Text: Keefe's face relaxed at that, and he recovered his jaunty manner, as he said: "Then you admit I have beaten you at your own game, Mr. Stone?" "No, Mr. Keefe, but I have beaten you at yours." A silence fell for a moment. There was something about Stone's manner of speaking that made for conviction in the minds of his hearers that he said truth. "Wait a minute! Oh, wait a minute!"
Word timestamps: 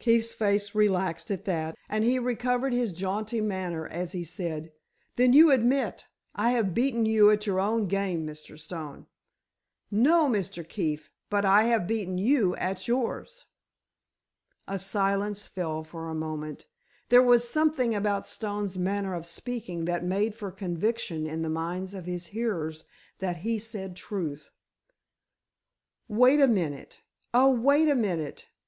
Keefe's 0.00 0.34
face 0.34 0.74
relaxed 0.74 1.30
at 1.30 1.44
that, 1.44 1.76
and 1.88 2.02
he 2.02 2.18
recovered 2.18 2.72
his 2.72 2.92
jaunty 2.92 3.40
manner, 3.40 3.86
as 3.86 4.10
he 4.10 4.24
said: 4.24 4.72
"Then 5.14 5.32
you 5.32 5.52
admit 5.52 6.06
I 6.34 6.50
have 6.50 6.74
beaten 6.74 7.06
you 7.06 7.30
at 7.30 7.46
your 7.46 7.60
own 7.60 7.86
game, 7.86 8.26
Mr. 8.26 8.58
Stone?" 8.58 9.06
"No, 9.88 10.28
Mr. 10.28 10.68
Keefe, 10.68 11.12
but 11.28 11.44
I 11.44 11.66
have 11.66 11.86
beaten 11.86 12.18
you 12.18 12.56
at 12.56 12.88
yours." 12.88 13.44
A 14.66 14.76
silence 14.76 15.46
fell 15.46 15.84
for 15.84 16.08
a 16.08 16.16
moment. 16.16 16.66
There 17.08 17.22
was 17.22 17.48
something 17.48 17.94
about 17.94 18.26
Stone's 18.26 18.76
manner 18.76 19.14
of 19.14 19.24
speaking 19.24 19.84
that 19.84 20.02
made 20.04 20.34
for 20.34 20.50
conviction 20.50 21.28
in 21.28 21.42
the 21.42 21.48
minds 21.48 21.94
of 21.94 22.06
his 22.06 22.26
hearers 22.34 22.86
that 23.20 23.42
he 23.46 23.60
said 23.60 23.94
truth. 23.94 24.50
"Wait 26.08 26.40
a 26.40 26.48
minute! 26.48 27.02
Oh, 27.32 27.52
wait 27.52 27.88
a 27.88 27.94
minute!" 27.94 28.48